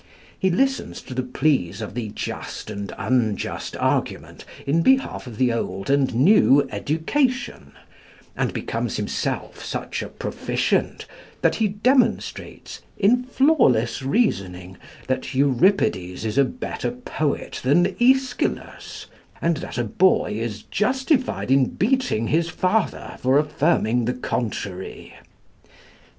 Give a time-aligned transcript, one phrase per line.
[0.39, 5.53] He listens to the pleas of the just and unjust argument in behalf of the
[5.53, 7.73] old and new education,
[8.35, 11.05] and becomes himself such a proficient
[11.43, 14.75] that he demonstrates, in flawless reasoning,
[15.05, 19.05] that Euripides is a better poet than Aeschylus,
[19.39, 25.13] and that a boy is justified in beating his father for affirming the contrary.